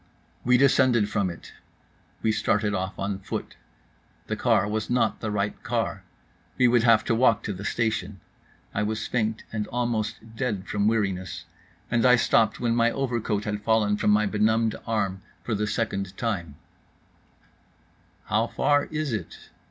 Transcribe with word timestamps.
We 0.43 0.57
descended 0.57 1.09
from 1.09 1.29
it. 1.29 1.53
We 2.23 2.31
started 2.31 2.73
off 2.73 2.97
on 2.97 3.19
foot. 3.19 3.55
The 4.25 4.35
car 4.35 4.67
was 4.67 4.89
not 4.89 5.19
the 5.19 5.29
right 5.29 5.61
car. 5.61 6.01
We 6.57 6.67
would 6.67 6.81
have 6.81 7.03
to 7.03 7.13
walk 7.13 7.43
to 7.43 7.53
the 7.53 7.63
station. 7.63 8.19
I 8.73 8.81
was 8.81 9.05
faint 9.05 9.43
and 9.53 9.67
almost 9.67 10.35
dead 10.35 10.67
from 10.67 10.87
weariness 10.87 11.45
and 11.91 12.03
I 12.03 12.15
stopped 12.15 12.59
when 12.59 12.75
my 12.75 12.89
overcoat 12.89 13.43
had 13.43 13.61
fallen 13.61 13.95
from 13.95 14.09
my 14.09 14.25
benumbed 14.25 14.73
arm 14.87 15.21
for 15.43 15.53
the 15.53 15.67
second 15.67 16.17
time: 16.17 16.55
"How 18.25 18.47
far 18.47 18.85
is 18.85 19.13
it?" 19.13 19.51